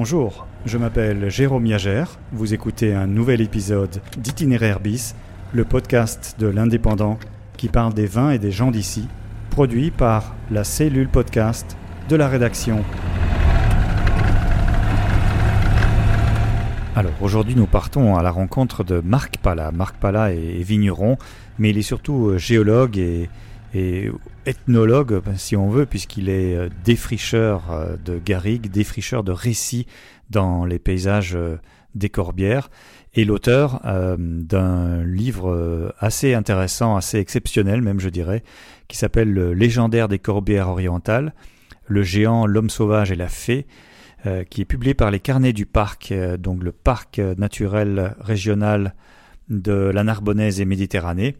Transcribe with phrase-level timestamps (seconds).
[0.00, 2.20] Bonjour, je m'appelle Jérôme Yagère.
[2.30, 5.16] Vous écoutez un nouvel épisode d'Itinéraire bis,
[5.52, 7.18] le podcast de l'Indépendant
[7.56, 9.08] qui parle des vins et des gens d'ici,
[9.50, 11.76] produit par la cellule podcast
[12.08, 12.84] de la rédaction.
[16.94, 19.72] Alors aujourd'hui nous partons à la rencontre de Marc Pala.
[19.72, 21.18] Marc Pala est vigneron,
[21.58, 23.28] mais il est surtout euh, géologue et,
[23.74, 24.10] et
[24.46, 29.86] ethnologue, si on veut, puisqu'il est euh, défricheur euh, de garrigues, défricheur de récits
[30.30, 31.58] dans les paysages euh,
[31.94, 32.70] des Corbières,
[33.14, 33.80] et l'auteur
[34.18, 38.44] d'un livre assez intéressant, assez exceptionnel même, je dirais,
[38.86, 41.32] qui s'appelle Le légendaire des Corbières orientales,
[41.86, 43.66] le géant, l'homme sauvage et la fée,
[44.50, 48.94] qui est publié par les Carnets du Parc, donc le parc naturel régional
[49.48, 51.34] de la Narbonnaise et Méditerranée.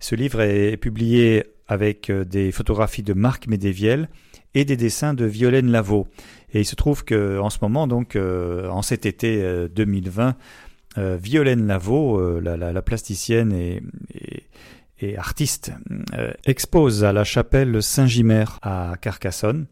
[0.00, 4.08] Ce livre est publié avec euh, des photographies de Marc Médéviel
[4.54, 6.08] et des dessins de Violaine Lavaux.
[6.52, 10.34] Et il se trouve que en ce moment, donc euh, en cet été 2020,
[10.96, 13.82] euh, Violaine Lavaux, la, plasticienne et,
[15.00, 15.72] et, artiste,
[16.46, 19.66] expose à la chapelle Saint-Gimer à Carcassonne.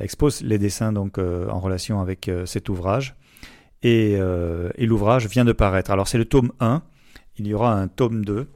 [0.00, 3.16] expose les dessins donc en relation avec cet ouvrage.
[3.82, 5.90] Et, et l'ouvrage vient de paraître.
[5.90, 6.82] Alors c'est le tome 1,
[7.38, 8.46] il y aura un tome 2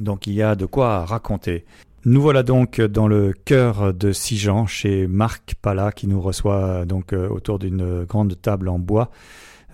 [0.00, 1.64] donc il y a de quoi raconter.
[2.06, 7.14] Nous voilà donc dans le cœur de Sijan chez Marc Pala qui nous reçoit donc
[7.14, 9.10] euh, autour d'une grande table en bois.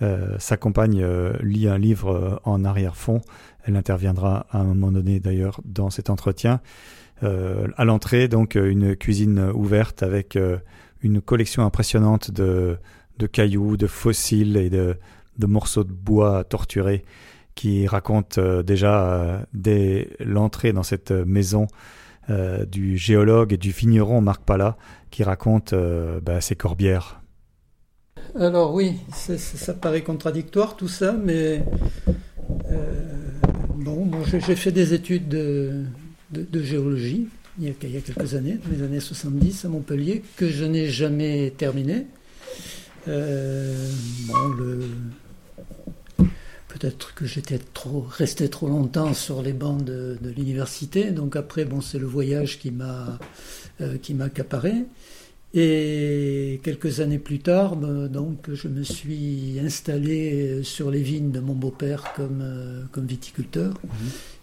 [0.01, 3.19] Euh, sa compagne euh, lit un livre en arrière-fond.
[3.65, 6.61] Elle interviendra à un moment donné d'ailleurs dans cet entretien.
[7.21, 10.35] à l'entrée, donc une cuisine ouverte avec
[11.03, 12.79] une collection impressionnante de,
[13.31, 14.97] cailloux, de fossiles et de
[15.45, 17.03] morceaux de bois torturés
[17.55, 21.67] qui raconte euh, déjà euh, dès l'entrée dans cette maison
[22.29, 24.77] euh, du géologue et du vigneron Marc Pala,
[25.09, 25.73] qui raconte
[26.21, 27.21] bah, ses corbières.
[28.35, 31.65] Alors oui, ça paraît contradictoire tout ça, mais
[33.75, 35.83] bon, j'ai fait des études de,
[36.63, 37.27] géologie
[37.59, 41.51] il y, a, quelques années, dans les années 70 à Montpellier, que je n'ai jamais
[41.57, 42.07] terminé.
[43.05, 44.85] bon, le,
[46.71, 51.11] peut-être que j'étais trop resté trop longtemps sur les bancs de, l'université.
[51.11, 53.19] Donc après, bon, c'est le voyage qui m'a
[53.81, 54.73] euh, qui m'a accaparé.
[55.53, 61.41] Et quelques années plus tard, ben, donc, je me suis installé sur les vignes de
[61.41, 63.73] mon beau-père comme, euh, comme viticulteur.
[63.83, 63.91] Mhm.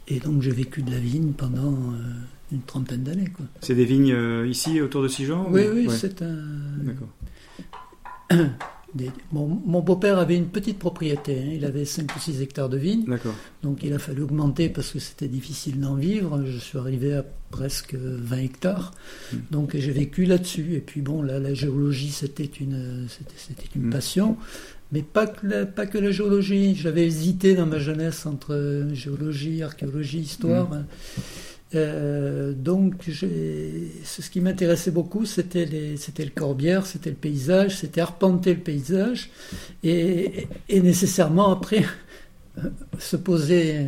[0.09, 3.33] Et donc j'ai vécu de la vigne pendant euh, une trentaine d'années.
[3.61, 6.45] C'est des vignes ici autour de Sijan Oui, oui, c'est un.
[6.83, 7.09] D'accord.
[9.33, 11.51] mon beau-père avait une petite propriété, hein.
[11.53, 13.07] il avait 5 ou 6 hectares de vignes.
[13.63, 16.43] Donc il a fallu augmenter parce que c'était difficile d'en vivre.
[16.45, 18.93] Je suis arrivé à presque 20 hectares.
[19.33, 19.37] Hmm.
[19.51, 20.75] Donc j'ai vécu là-dessus.
[20.75, 23.91] Et puis bon, là, la géologie, c'était une, c'était, une hmm.
[23.91, 24.37] passion.
[24.91, 26.75] Mais pas que, la, pas que la géologie.
[26.75, 30.71] J'avais hésité dans ma jeunesse entre géologie, archéologie, histoire.
[30.71, 30.85] Hmm.
[31.75, 38.61] Euh, donc, ce qui m'intéressait beaucoup, c'était le corbière, c'était le paysage, c'était arpenter le
[38.61, 39.31] paysage,
[39.83, 41.85] et, nécessairement après
[42.99, 43.87] se poser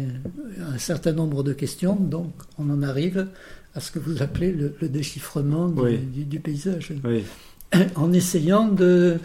[0.61, 1.97] un certain nombre de questions.
[1.97, 3.29] Donc, on en arrive
[3.75, 6.93] à ce que vous appelez le, déchiffrement du, paysage,
[7.97, 9.19] en essayant de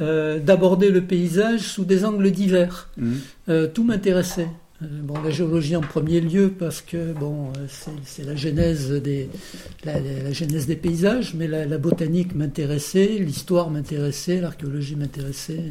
[0.00, 2.88] euh, d'aborder le paysage sous des angles divers.
[2.96, 3.12] Mmh.
[3.48, 4.48] Euh, tout m'intéressait.
[4.82, 7.66] Euh, bon, la géologie en premier lieu parce que bon, euh,
[8.04, 9.28] c'est la genèse des
[9.84, 15.62] la, genèse des paysages, mais la, botanique m'intéressait, l'histoire m'intéressait, l'archéologie m'intéressait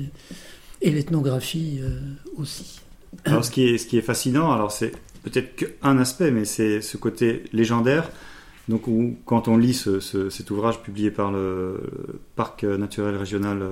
[0.81, 1.99] et l'ethnographie euh,
[2.37, 2.81] aussi.
[3.25, 4.91] Alors ce qui est ce qui est fascinant, alors c'est
[5.23, 8.11] peut-être qu'un aspect, mais c'est ce côté légendaire.
[8.67, 11.81] Donc où, quand on lit cet ouvrage publié par le
[12.35, 13.63] parc naturel régional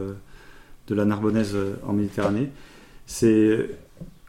[0.88, 1.56] de la Narbonnaise
[1.86, 2.50] en Méditerranée,
[3.06, 3.70] c'est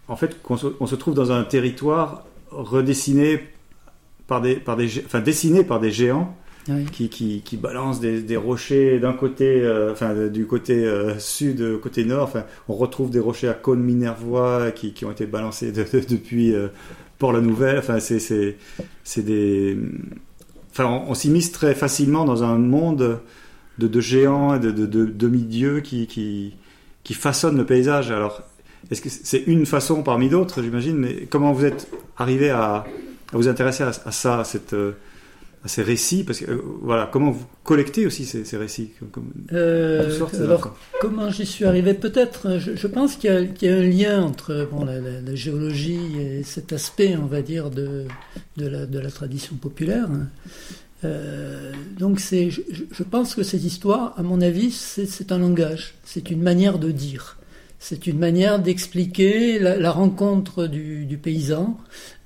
[0.09, 3.41] en fait, on se, trouve dans un territoire redessiné
[4.27, 6.34] par des, par des, enfin, dessiné par des géants
[6.93, 12.05] qui, qui, qui, balancent des, rochers d'un côté, euh, enfin, du côté euh, sud, côté
[12.05, 12.25] nord.
[12.25, 16.69] Enfin, on retrouve des rochers à cône minervois qui, qui ont été balancés depuis euh,
[17.19, 17.78] Port-la-Nouvelle.
[17.78, 19.78] Enfin, c'est, c'est, des.
[20.71, 23.21] Enfin, on, s'immisce très facilement dans un monde
[23.78, 26.54] de, de géants et de, de, de demi-dieux qui, qui,
[27.03, 28.11] qui façonnent le paysage.
[28.11, 28.43] Alors,
[28.91, 32.86] est-ce que c'est une façon parmi d'autres, j'imagine, mais comment vous êtes arrivé à,
[33.33, 34.92] vous intéresser à, ça, à, cette, euh,
[35.63, 36.25] à ces récits?
[36.25, 38.92] Parce que euh, voilà, comment vous collectez aussi ces, récits?
[39.53, 40.10] Euh,
[40.41, 41.92] Alors, comment j'y suis arrivé?
[41.92, 43.30] Peut-être, je, pense qu'il
[43.60, 48.04] y, a un lien entre bon, la, géologie et cet aspect, on va dire, de,
[48.57, 50.09] de, la, tradition populaire.
[51.98, 56.42] donc c'est, je, pense que ces histoires, à mon avis, c'est un langage, c'est une
[56.42, 57.38] manière de dire.
[57.78, 61.78] C'est une manière d'expliquer la, rencontre du, paysan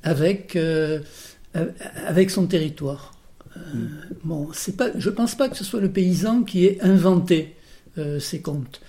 [0.03, 1.01] avec, euh,
[2.07, 3.13] avec son territoire.
[3.57, 3.89] Euh, mm.
[4.25, 7.55] bon, c'est pas, je ne pense pas que ce soit le paysan qui ait inventé
[7.99, 8.81] euh, ces contes.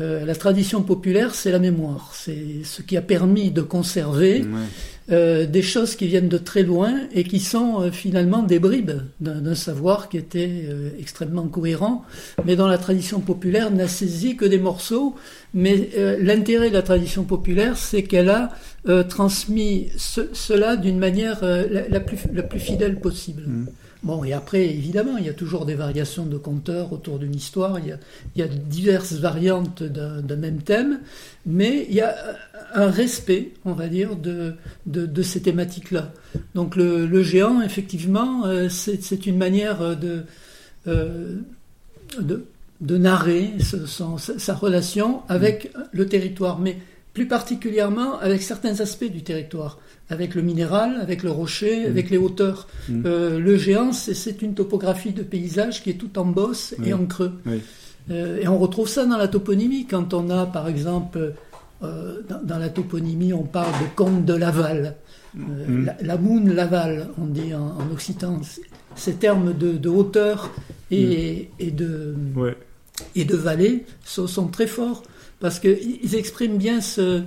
[0.00, 2.12] Euh, la tradition populaire, c'est la mémoire.
[2.14, 4.44] C'est ce qui a permis de conserver
[5.10, 9.54] euh, des choses qui viennent de très loin et qui sont finalement des bribes d'un
[9.54, 10.66] savoir qui était
[10.98, 12.04] extrêmement cohérent,
[12.44, 15.14] mais dont la tradition populaire n'a saisi que des morceaux.
[15.52, 15.90] Mais
[16.20, 18.50] l'intérêt de la tradition populaire, c'est qu'elle a
[19.08, 23.42] transmis cela d'une manière la, plus, la, plus, fidèle possible.
[23.46, 23.66] Mm.
[24.02, 27.78] Bon, et après, évidemment, il y a toujours des variations de conteurs autour d'une histoire,
[27.78, 27.98] il
[28.34, 31.00] y, a, diverses variantes d'un même thème,
[31.44, 32.14] mais il y a
[32.74, 34.54] un respect, on va dire, de,
[35.22, 36.12] ces thématiques-là.
[36.54, 40.22] Donc le, géant, effectivement, euh, c'est une manière de,
[40.86, 41.36] euh,
[42.80, 46.78] narrer sa relation avec le territoire, mais
[47.12, 49.78] plus particulièrement avec certains aspects du territoire
[50.10, 51.90] avec le minéral, avec le rocher, mm.
[51.90, 52.66] avec les hauteurs.
[52.88, 53.02] Mm.
[53.06, 57.06] Euh, le géant, c'est une topographie de paysage qui est tout en bosse et en
[57.06, 57.32] creux.
[58.10, 61.34] Euh, et on retrouve ça dans la toponymie, quand on a, par exemple,
[61.82, 64.96] euh, dans, la toponymie, on parle de comte de Laval.
[65.34, 65.90] Mm.
[66.02, 68.40] La, moune Laval, on dit en, occitan.
[68.96, 70.50] Ces termes de, hauteur
[70.90, 72.16] et, et de,
[73.14, 75.04] et de vallée sont, sont très forts,
[75.38, 77.22] parce qu'ils expriment bien ce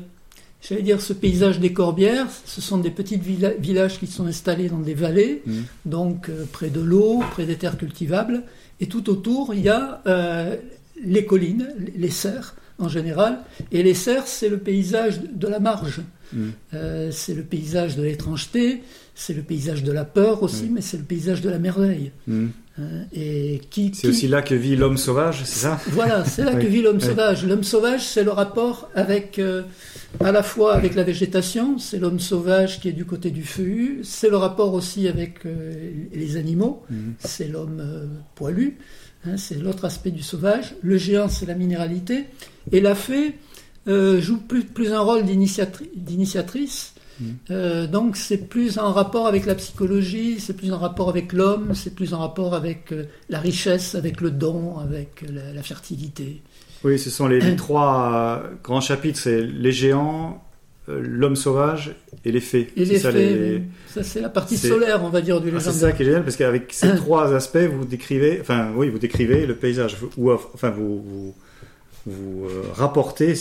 [0.67, 4.79] j'allais dire, ce paysage des Corbières, ce sont des petits villages qui sont installés dans
[4.79, 5.53] des vallées, mmh.
[5.85, 8.43] donc euh, près de l'eau, près des terres cultivables,
[8.79, 10.55] et tout autour, il y a euh,
[11.03, 13.39] les collines, les serres en général,
[13.71, 16.01] et les serres, c'est le paysage de la marge,
[16.31, 16.39] mmh.
[16.73, 18.81] euh, c'est le paysage de l'étrangeté,
[19.15, 22.11] c'est le paysage de la peur aussi, mais c'est le paysage de la merveille.
[22.79, 25.79] Euh, et qui, c'est aussi là que vit l'homme sauvage, c'est ça?
[25.89, 27.45] Voilà, c'est là que vit l'homme sauvage.
[27.45, 29.61] L'homme sauvage, c'est le rapport avec, euh,
[30.19, 33.99] à la fois avec la végétation, c'est l'homme sauvage qui est du côté du feu,
[34.01, 37.13] c'est le rapport aussi avec euh, les animaux, mhm.
[37.19, 38.79] c'est l'homme poilu,
[39.27, 40.73] hein, c'est l'autre aspect du sauvage.
[40.81, 42.25] Le géant, c'est la minéralité.
[42.71, 43.35] Et la fée
[43.85, 46.92] joue plus, plus un rôle d'initiatrice
[47.51, 51.73] euh, donc c'est plus en rapport avec la psychologie, c'est plus en rapport avec l'homme,
[51.73, 56.41] c'est plus en rapport avec euh, la richesse, avec le don, avec la, fertilité.
[56.83, 60.43] Oui, ce sont les, trois grands chapitres, c'est les géants,
[60.89, 61.95] euh, l'homme sauvage
[62.25, 62.69] et les fées.
[62.75, 65.67] Et les fées, ça c'est la partie solaire, on va dire, du légendaire.
[65.69, 68.89] Ah, c'est ça qui est génial, parce qu'avec ces trois aspects, vous décrivez, enfin oui,
[68.89, 71.33] vous décrivez le paysage, ou enfin vous,
[72.05, 73.33] vous, rapportez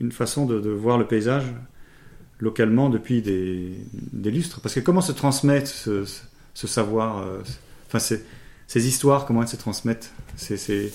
[0.00, 1.44] une façon de, de voir le paysage
[2.38, 3.76] localement depuis des,
[4.12, 4.60] lustres.
[4.60, 6.04] Parce que comment se transmettre ce,
[6.54, 7.42] savoir euh,
[7.88, 7.98] Enfin,
[8.66, 10.12] ces histoires, comment elles se transmettent?
[10.36, 10.90] C'est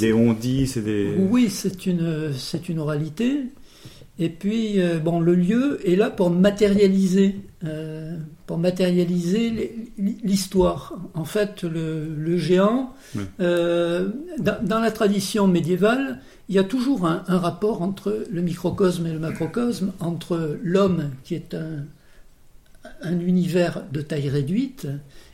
[0.00, 1.14] des on-dit, c'est des...
[1.18, 2.32] Oui, c'est une,
[2.68, 3.44] une oralité.
[4.18, 8.16] Et puis, euh, bon, le lieu est là pour matérialiser, euh,
[8.46, 10.94] pour matérialiser l'histoire.
[11.14, 12.94] En fait, le, géant,
[13.38, 19.12] dans, dans, la tradition médiévale, il y a toujours un, rapport entre le microcosme et
[19.12, 21.84] le macrocosme, entre l'homme qui est un,
[23.02, 24.86] un, univers de taille réduite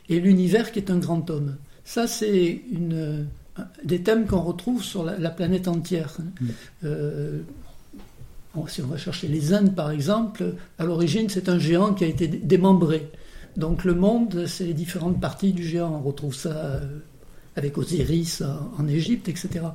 [0.09, 1.55] et l'univers qui est un grand homme.
[1.85, 3.27] Ça, c'est une,
[3.83, 6.17] des thèmes qu'on retrouve sur la, planète entière.
[6.41, 6.87] Mm.
[8.67, 12.07] Si on va chercher les Indes, par exemple, à l'origine, c'est un géant qui a
[12.07, 13.09] été démembré.
[13.57, 15.91] Donc le monde, c'est les différentes parties du géant.
[15.91, 16.79] On retrouve ça euh,
[17.55, 18.43] avec Osiris
[18.77, 19.65] en Égypte, etc.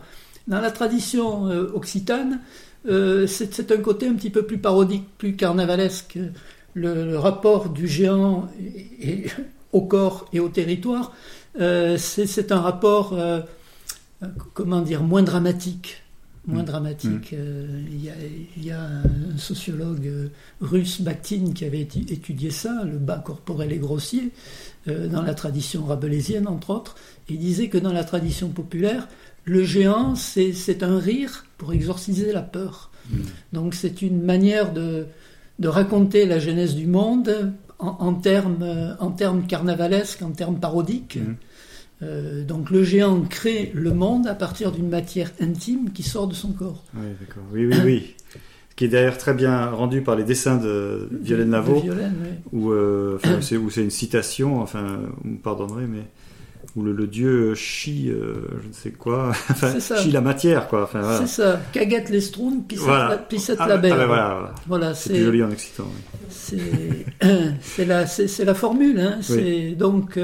[0.47, 2.41] Dans la tradition euh, occitane,
[2.89, 6.19] euh, c'est un côté un petit peu plus parodique, plus carnavalesque.
[6.75, 8.49] Le, rapport du géant
[9.73, 11.13] au corps et au territoire,
[11.59, 13.19] c'est un rapport,
[14.55, 16.03] comment dire, moins dramatique.
[16.49, 16.67] Moins mmh.
[16.67, 17.33] dramatique.
[17.33, 18.17] Mmh.
[18.57, 23.79] Il y, a un sociologue russe, Bakhtin, qui avait étudié ça, le bas corporel et
[23.79, 24.33] grossier,
[24.87, 26.97] dans la tradition rabelaisienne, entre autres.
[27.29, 29.09] Il disait que dans la tradition populaire,
[29.49, 32.91] le géant, c'est un rire pour exorciser la peur.
[33.11, 33.17] Mm.
[33.53, 35.07] Donc c'est une manière de,
[35.63, 38.59] raconter la genèse du monde en, termes,
[39.49, 41.17] carnavalesques, en termes parodiques.
[41.17, 41.35] Mm.
[42.03, 46.35] Euh, donc le géant crée le monde à partir d'une matière intime qui sort de
[46.35, 46.85] son corps.
[46.95, 47.43] Oui, d'accord.
[47.53, 48.15] Oui, oui, oui.
[48.71, 51.91] Ce qui est d'ailleurs très bien rendu par les dessins de Violaine Lavaux, oui.
[52.53, 56.05] où, euh, c'est une citation, enfin, vous me pardonnerez, mais
[56.77, 60.85] ou le, dieu chie, je ne sais quoi, enfin, chie la matière, quoi.
[60.85, 61.61] Enfin, C'est ça.
[61.73, 63.27] Kaget les strun, voilà.
[63.59, 63.93] la, la belle.
[63.93, 64.95] Ah, ben voilà, voilà.
[64.95, 65.89] c'est joli en excitant.
[66.31, 68.05] C'est la,
[68.45, 69.01] la formule.
[69.01, 69.19] Hein.
[69.23, 70.17] C'est donc.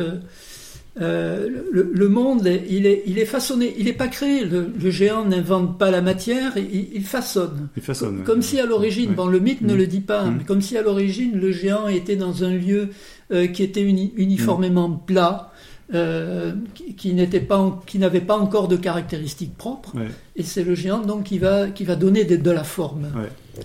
[1.00, 4.44] Euh, le, monde, il est, il est façonné, il n'est pas créé.
[4.44, 7.68] Le, géant n'invente pas la matière, il, façonne.
[7.76, 8.22] Il façonne.
[8.22, 9.76] Comme, si à l'origine, bon, le mythe ne mm.
[9.76, 10.36] le dit pas, mm.
[10.38, 12.90] mais comme si à l'origine le géant était dans un lieu
[13.32, 15.00] euh, qui était uniformément mm.
[15.04, 15.52] plat,
[15.92, 16.52] euh,
[16.96, 19.92] qui, n'était pas, qui n'avait pas encore de caractéristiques propres.
[20.36, 23.08] Et c'est le géant donc qui va, qui va donner de, la forme,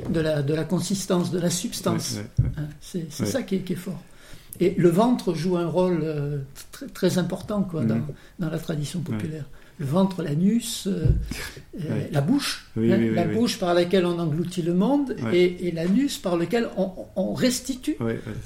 [0.09, 2.17] de, la, de la consistance, de la substance.
[2.57, 4.01] Hein, c'est ça qui est fort.
[4.59, 6.39] Et le ventre joue un rôle euh,
[6.71, 8.05] très, très, important quoi, dans, mhm.
[8.39, 9.45] dans, la tradition populaire.
[9.79, 11.05] Le ventre, l'anus, euh,
[11.79, 16.35] euh, la bouche, hein, la bouche par laquelle on engloutit le monde, et, l'anus par
[16.35, 16.67] lequel
[17.15, 17.95] on, restitue,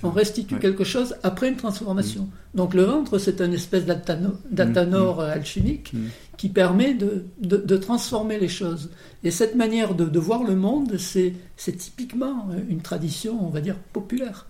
[0.04, 2.22] on restitue quelque chose après une transformation.
[2.22, 2.30] Mhm.
[2.54, 5.30] Donc le ventre, c'est une espèce d'atanor mhm.
[5.30, 5.94] alchimique
[6.38, 8.92] qui permet de, de, transformer les choses.
[9.24, 11.34] Et cette manière de, de voir le monde, c'est
[11.78, 14.48] typiquement une tradition, on va dire, populaire,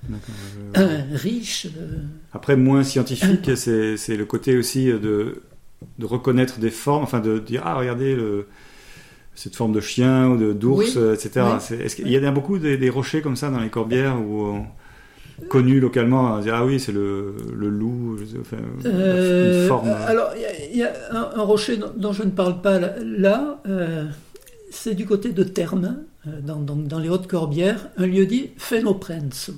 [1.14, 1.68] riche.
[1.78, 2.00] Euh.
[2.34, 5.44] Après, moins scientifique, c'est le côté aussi de,
[6.00, 8.48] de reconnaître des formes, enfin de dire, ah, regardez le,
[9.36, 11.46] cette forme de chien ou d'ours, etc.
[11.80, 14.64] Est-ce qu'il y en a beaucoup des, rochers comme ça dans les corbières où
[15.50, 19.90] connu localement, ah oui, c'est le, le, loup, enfin, euh, une forme.
[19.90, 20.32] Alors,
[20.72, 24.06] il y, a un, rocher dont, je ne parle pas là, euh,
[24.72, 25.98] c'est du côté de Terme,
[26.28, 29.54] euh, dans, dans, les Hautes-Corbières, un lieu dit Phenoprenso.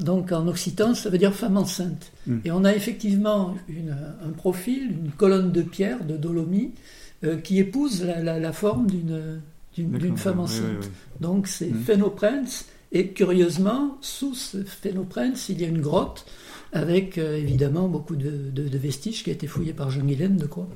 [0.00, 2.12] Donc en occitan, ça veut dire femme enceinte.
[2.26, 2.38] Hmm.
[2.44, 6.72] Et on a effectivement une, un profil, une colonne de pierre, de dolomie,
[7.42, 10.90] qui épouse la, la, forme d'une femme enceinte.
[11.20, 11.94] Donc c'est mmh.
[12.94, 16.26] Et curieusement, sous ce phénoprens, il y a une grotte
[16.72, 20.68] avec euh, évidemment beaucoup de, vestiges qui a été fouillés par Jean Guilaine de quoi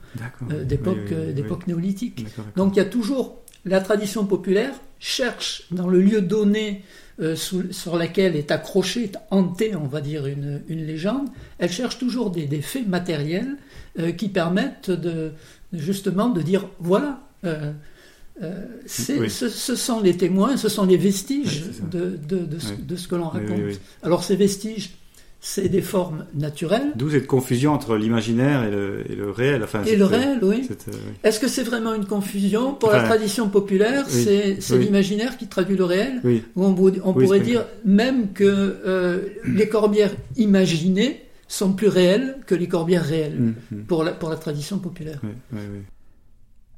[0.51, 2.27] euh, d'époque euh, d'époque néolithique.
[2.57, 6.83] Donc il y a toujours la tradition populaire cherche dans le lieu donné
[7.35, 12.47] sur lequel est accroché, est hanté, on va dire, une, légende, elle cherche toujours des,
[12.63, 13.57] faits matériels
[14.17, 15.33] qui permettent de,
[15.73, 17.21] justement de dire voilà,
[18.43, 23.81] euh, ce, sont les témoins, ce sont les vestiges de, de, ce que l'on raconte.
[24.03, 24.91] Alors ces vestiges,
[25.41, 26.93] c'est des formes naturelles.
[26.97, 29.63] D'où cette confusion entre l'imaginaire et le, réel.
[29.63, 30.69] Enfin, et le réel, oui.
[30.71, 30.93] Euh,
[31.23, 35.85] Est-ce que c'est vraiment une confusion Pour la tradition populaire, c'est l'imaginaire qui traduit le
[35.85, 36.21] réel.
[36.57, 42.69] On, on pourrait dire même que euh, les corbières imaginées sont plus réelles que les
[42.69, 43.55] corbières réelles
[43.87, 45.21] pour, la, pour la tradition populaire.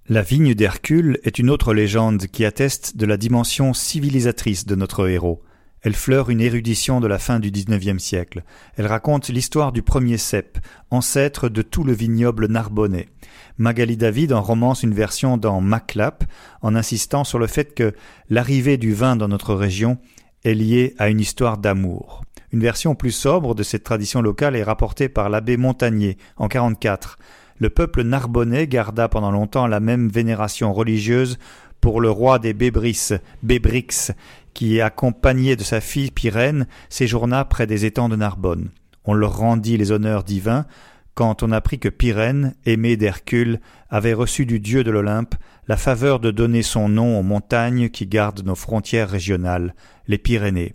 [0.08, 5.08] La vigne d'Hercule est une autre légende qui atteste de la dimension civilisatrice de notre
[5.08, 5.42] héros.
[5.82, 8.42] Elle fleure une érudition de la fin du XIXe siècle.
[8.76, 10.58] Elle raconte l'histoire du premier cep,
[10.90, 13.08] ancêtre de tout le vignoble narbonnais.
[13.56, 16.24] Magali David en romance une version dans Maclap,
[16.60, 17.94] en insistant sur le fait que
[18.28, 19.98] l'arrivée du vin dans notre région
[20.44, 22.24] est liée à une histoire d'amour.
[22.52, 27.18] Une version plus sobre de cette tradition locale est rapportée par l'abbé Montagnier en 44
[27.60, 31.38] le peuple narbonnais garda pendant longtemps la même vénération religieuse
[31.80, 33.10] pour le roi des Bébris,
[33.42, 34.12] Bébrix,
[34.54, 38.70] qui, accompagné de sa fille Pyrène, séjourna près des étangs de Narbonne.
[39.04, 40.66] On leur rendit les honneurs divins
[41.14, 43.60] quand on apprit que Pyrène, aimée d'Hercule,
[43.90, 45.34] avait reçu du dieu de l'Olympe
[45.68, 49.74] la faveur de donner son nom aux montagnes qui gardent nos frontières régionales,
[50.06, 50.74] les Pyrénées.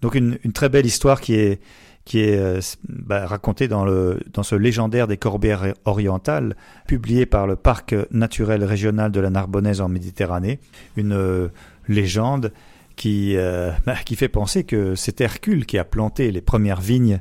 [0.00, 1.60] Donc une, une très belle histoire qui est
[2.04, 7.46] qui est euh, bah, raconté dans, le, dans ce légendaire des Corbières orientales, publié par
[7.46, 10.60] le Parc naturel régional de la Narbonnaise en Méditerranée,
[10.96, 11.48] une euh,
[11.88, 12.52] légende
[12.96, 17.20] qui, euh, bah, qui fait penser que c'est Hercule qui a planté les premières vignes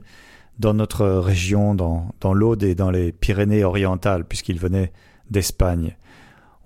[0.60, 4.92] dans notre région, dans, dans l'Aude et dans les Pyrénées orientales, puisqu'il venait
[5.30, 5.96] d'Espagne.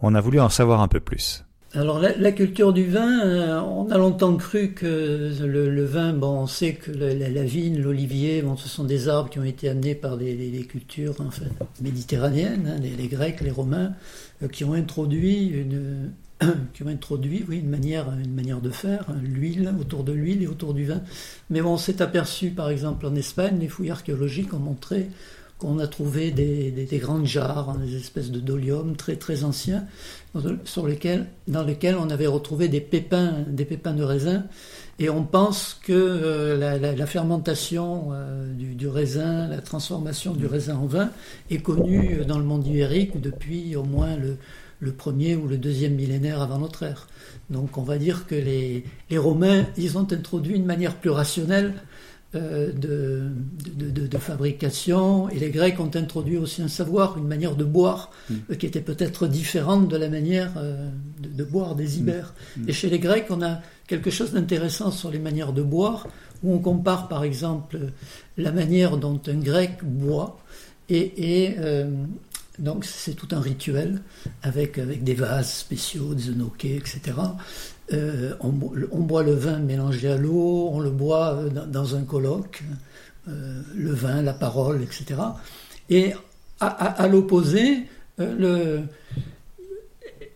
[0.02, 1.46] On a voulu en savoir un peu plus.
[1.76, 6.48] Alors la, culture du vin, euh, on a longtemps cru que le, vin, bon, on
[6.48, 10.18] sait que la, vigne, l'olivier, bon, ce sont des arbres qui ont été amenés par
[10.18, 11.16] des, cultures
[11.82, 13.94] méditerranéennes, hein, les, Grecs, les Romains,
[14.44, 16.12] euh, qui ont introduit une,
[16.86, 18.06] introduit, une manière,
[18.62, 21.02] de faire, hein, l'huile autour de l'huile et autour du vin.
[21.50, 25.10] Mais on s'est aperçu, par exemple, en Espagne, les fouilles archéologiques ont montré
[25.64, 29.86] qu'on a trouvé des, des, grandes jarres, hein, des espèces de dolium très très anciens,
[30.66, 34.44] sur lesquels, dans lesquels on avait retrouvé des pépins, des pépins de raisin.
[35.00, 40.86] Et on pense que euh, la, fermentation euh, du, raisin, la transformation du raisin en
[40.86, 41.10] vin
[41.50, 44.36] est connue dans le monde ibérique depuis au moins le,
[44.82, 47.08] le premier ou le deuxième millénaire avant notre ère.
[47.50, 51.74] Donc on va dire que les, les Romains, ils ont introduit une manière plus rationnelle
[52.36, 53.30] euh, de,
[53.76, 58.10] de, de fabrication, et les Grecs ont introduit aussi un savoir, une manière de boire,
[58.28, 58.36] mm.
[58.50, 62.34] euh, qui était peut-être différente de la manière euh, de, boire des Ibères.
[62.58, 62.70] Mm.
[62.70, 66.08] Et chez les Grecs, on a quelque chose d'intéressant sur les manières de boire,
[66.42, 67.78] où on compare par exemple
[68.38, 70.40] la manière dont un Grec boit,
[70.90, 71.56] et,
[72.58, 74.02] donc c'est tout un rituel,
[74.42, 77.14] avec, avec des vases spéciaux, des enoquets, etc.
[77.92, 82.64] on, boit le vin mélangé à l'eau, on le boit dans un colloque.
[83.30, 85.16] Euh, le vin, la parole, etc.
[85.90, 86.12] Et
[86.60, 87.84] à, l'opposé,
[88.20, 88.82] euh,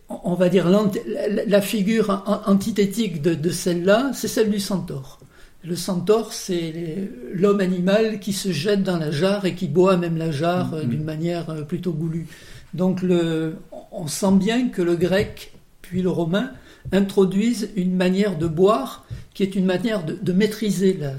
[0.08, 5.20] on va dire la, figure antithétique de, celle-là, c'est celle du centaure.
[5.64, 10.16] Le centaure, c'est l'homme animal qui se jette dans la jarre et qui boit même
[10.16, 10.88] la jarre euh, mm-hmm.
[10.88, 12.26] d'une manière plutôt goulue.
[12.72, 13.04] Donc
[13.92, 15.52] on sent bien que le grec,
[15.82, 16.52] puis le romain,
[16.92, 19.04] introduisent une manière de boire
[19.34, 21.12] qui est une manière de, maîtriser, la,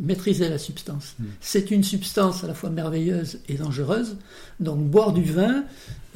[0.00, 1.16] maîtriser la substance.
[1.18, 1.26] Hmm.
[1.40, 4.16] C'est une substance à la fois merveilleuse et dangereuse.
[4.58, 5.64] Donc boire du vin,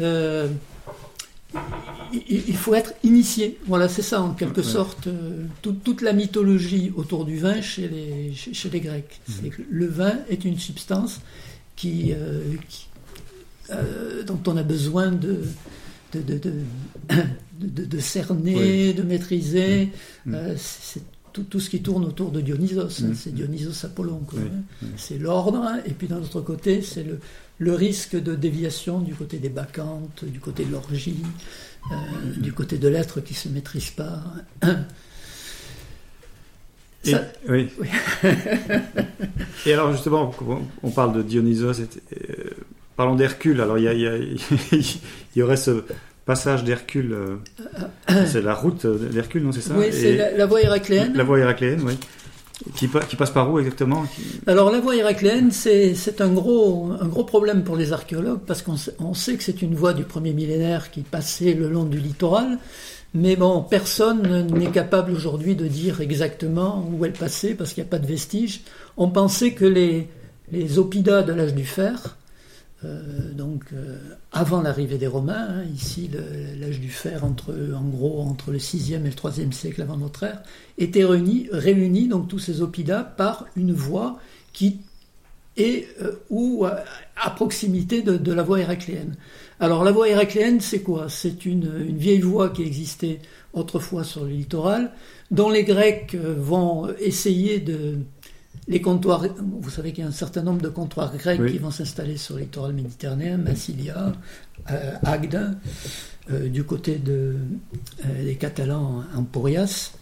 [0.01, 0.49] euh,
[2.15, 3.59] il, faut être initié.
[3.67, 8.33] Voilà, c'est ça en quelque sorte euh, toute la mythologie autour du vin chez les,
[8.35, 9.21] chez, les Grecs.
[9.29, 9.49] Hmm.
[9.71, 11.21] le vin est une substance
[11.77, 12.41] qui, euh,
[14.27, 15.43] dont on a besoin de
[16.21, 16.53] de,
[17.63, 19.91] de, cerner, de maîtriser.
[20.29, 21.03] Euh, c'est
[21.33, 23.03] tout, ce qui tourne autour de Dionysos.
[23.03, 23.13] Hein.
[23.15, 24.23] C'est Dionysos Apollon.
[24.37, 24.87] Hein.
[24.97, 25.67] C'est l'ordre.
[25.87, 27.19] Et puis d'un autre côté, c'est le,
[27.59, 31.23] le, risque de déviation du côté des bacchantes, du côté de l'orgie,
[31.91, 31.95] euh,
[32.37, 34.23] du côté de l'être qui ne se maîtrise pas.
[37.05, 37.15] Et,
[37.49, 37.69] oui.
[39.67, 40.33] et alors justement,
[40.83, 42.51] on parle de Dionysos, euh,
[42.97, 43.61] parlons d'Hercule.
[43.61, 44.37] Alors il y,
[44.73, 45.01] il
[45.37, 45.83] y, aurait ce,
[46.25, 47.13] passage d'Hercule.
[47.13, 49.75] Euh, c'est la route d'Hercule, non C'est ça?
[49.77, 51.13] Oui, c'est la, voie héracléenne.
[51.15, 51.95] La voie héracléenne, oui.
[52.77, 54.05] Qui, qui, passe par où exactement?
[54.47, 58.77] Alors la voie héracléenne, c'est un gros, un gros problème pour les archéologues parce qu'on
[59.01, 62.59] on sait que c'est une voie du premier millénaire qui passait le long du littoral,
[63.15, 67.89] mais bon, personne n'est capable aujourd'hui de dire exactement où elle passait parce qu'il n'y
[67.89, 68.61] a pas de vestiges.
[68.97, 70.09] On pensait que les,
[70.53, 72.17] les oppida de l'âge du fer,
[72.85, 73.99] euh, donc euh,
[74.33, 76.11] avant l'arrivée des Romains, hein, ici
[76.59, 80.25] l'âge du fer entre en gros entre le 6e et le 3e siècle avant notre
[80.25, 80.43] ère,
[80.79, 84.19] était réuni, réuni donc tous ces oppida par une voie
[84.53, 84.81] qui
[85.57, 89.15] est euh, ou à, proximité de, la voie héracléenne.
[89.61, 91.09] Alors la voie héracléenne, c'est quoi?
[91.09, 93.21] C'est une, vieille voie qui existait
[93.53, 94.93] autrefois sur le littoral,
[95.31, 97.99] dont les Grecs vont essayer de,
[98.69, 101.73] les comptoirs, vous savez qu'il y a un certain nombre de comptoirs grecs qui vont
[101.73, 104.13] s'installer sur le littoral méditerranéen, Massilia,
[104.71, 105.57] euh, Agde,
[106.31, 107.37] euh, du côté de,
[108.07, 109.93] euh, des Catalans, Emporias.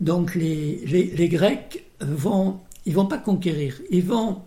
[0.00, 4.42] Donc les, les, Grecs vont, ils vont pas conquérir, ils vont,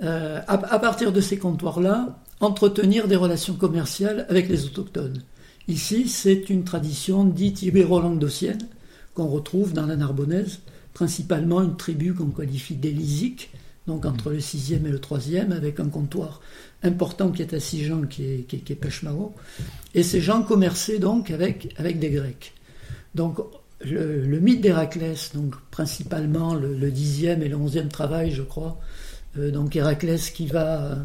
[0.00, 5.22] à, à, partir de ces comptoirs-là, entretenir des relations commerciales avec les autochtones.
[5.66, 8.68] Ici, c'est une tradition dite ibéro-languedocienne
[9.14, 10.60] qu'on retrouve dans la Narbonnaise
[10.94, 13.50] principalement une tribu qu'on qualifie d'élisique,
[13.86, 16.40] donc entre le 6e et le 3e, avec un comptoir
[16.82, 18.76] important qui est à Sijan, qui est, qui, qui
[19.94, 22.54] Et ces gens commerçaient donc avec, avec des Grecs.
[23.14, 23.38] Donc
[23.84, 28.78] le, mythe d'Héraclès, donc principalement le, 10e et le 11e travail, je crois,
[29.38, 30.98] euh, donc Héraclès qui va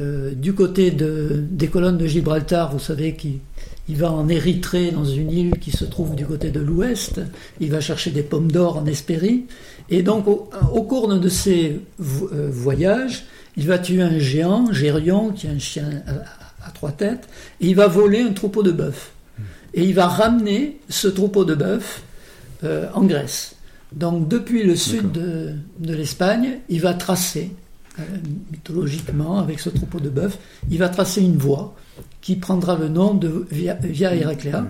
[0.00, 3.40] euh, du côté de, des colonnes de Gibraltar, vous savez, qui,
[3.88, 7.20] il va en Érythrée, dans une île qui se trouve du côté de l'ouest.
[7.60, 9.46] Il va chercher des pommes d'or en Hespérie.
[9.88, 13.24] Et donc, au, cours de ces euh, voyages,
[13.56, 16.02] il va tuer un géant, Gérion, qui est un chien
[16.62, 17.28] à, trois têtes,
[17.60, 19.12] et il va voler un troupeau de bœufs.
[19.72, 22.02] Et il va ramener ce troupeau de bœufs
[22.64, 23.54] euh, en Grèce.
[23.92, 27.52] Donc, depuis le sud de, l'Espagne, il va tracer,
[28.50, 30.38] mythologiquement, avec ce troupeau de bœufs,
[30.70, 31.74] il va tracer une voie
[32.20, 34.66] qui prendra le nom de Via, Via Héracléa.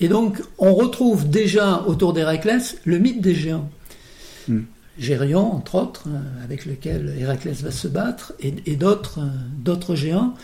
[0.00, 3.68] Et donc, on retrouve déjà autour d'Héraclès le mythe des géants.
[4.48, 4.62] Hmm.
[4.98, 10.34] Gérion, entre autres, euh, avec lequel Héraclès va se battre, et, d'autres, euh, d'autres géants.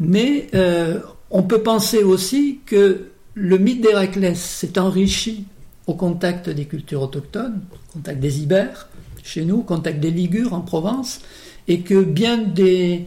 [0.00, 0.98] Mais euh,
[1.30, 5.46] on peut penser aussi que le mythe d'Héraclès s'est enrichi
[5.86, 8.88] au contact des cultures autochtones, au contact des Ibères,
[9.22, 11.20] chez nous, au contact des Ligures en Provence,
[11.68, 13.06] et que bien des,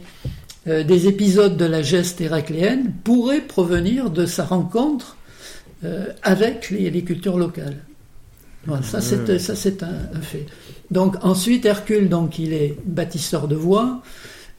[0.68, 5.16] euh, des épisodes de la geste héracléenne pourraient provenir de sa rencontre
[5.84, 7.76] euh, avec les, cultures locales.
[8.82, 10.46] ça c'est ça c'est un, fait.
[10.90, 14.02] Donc ensuite Hercule donc il est bâtisseur de voies,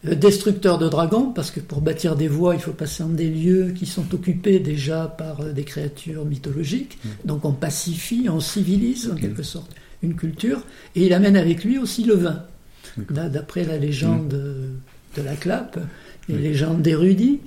[0.06, 3.30] euh, destructeur de dragons parce que pour bâtir des voies il faut passer en des
[3.30, 7.00] lieux qui sont occupés déjà par des créatures mythologiques.
[7.04, 7.10] Mm.
[7.26, 9.72] Donc on pacifie, on civilise en quelque sorte
[10.04, 10.62] une culture
[10.96, 12.44] et il amène avec lui aussi le vin.
[13.10, 14.28] D'après la légende
[15.16, 15.80] de la clape,
[16.30, 17.42] les légendes d'érudits.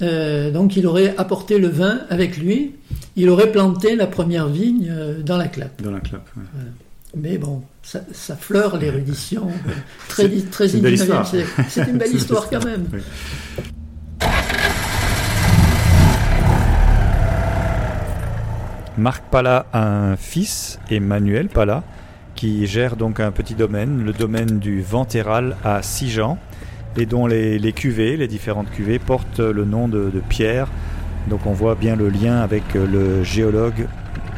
[0.00, 2.76] Euh, donc il aurait apporté le vin avec lui,
[3.16, 5.82] il aurait planté la première vigne euh, dans la clape.
[5.82, 6.28] Dans la clape,
[7.16, 9.48] Mais bon, ça, ça fleure l'érudition
[10.08, 11.26] très, très C'est une belle histoire.
[11.68, 12.86] C'est une belle histoire quand même.
[18.96, 21.84] Marc Pala a un fils, Emmanuel Pala,
[22.38, 26.38] qui gère donc un petit domaine, le domaine du Ventéral à Sijan
[26.96, 30.68] et dont les, cuvées, les différentes cuvées, portent le nom de, Pierre.
[31.28, 33.88] Donc on voit bien le lien avec euh, le géologue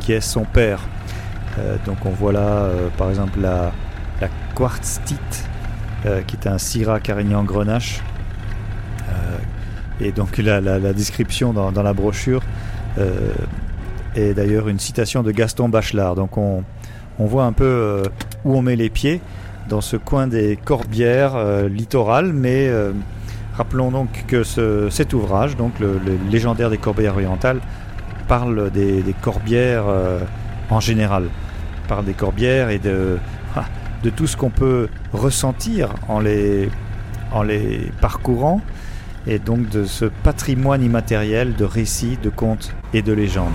[0.01, 0.81] qui est son père.
[1.59, 3.71] Euh, donc on voit là euh, par exemple la,
[4.23, 5.47] la quartztite
[6.27, 8.01] qui est un Syrah Carignan Grenache.
[10.01, 12.41] et donc la, la, description dans, dans, la brochure
[14.17, 16.15] est d'ailleurs une citation de Gaston Bachelard.
[16.15, 16.65] Donc on,
[17.21, 18.03] on voit un peu
[18.45, 19.21] où on met les pieds
[19.71, 22.93] dans ce coin des Corbières euh, littorales, mais euh,
[23.57, 24.43] rappelons donc que
[24.91, 27.61] cet ouvrage, donc le, légendaire des Corbières orientales,
[28.27, 30.19] parle des, Corbières euh,
[30.71, 31.25] en général,
[31.89, 33.19] parle des Corbières et de,
[33.57, 33.65] ah,
[34.03, 36.69] de tout ce qu'on peut ressentir en les,
[37.33, 38.61] en les parcourant,
[39.27, 43.53] et donc de ce patrimoine immatériel de récits, de contes et de légendes.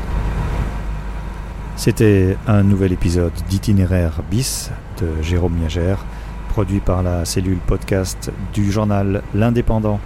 [1.76, 6.06] C'était un nouvel épisode d'Itinéraire bis de Jérôme Miagère,
[6.50, 10.00] produit par la cellule podcast du journal L'Indépendant.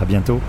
[0.00, 0.40] À bientôt.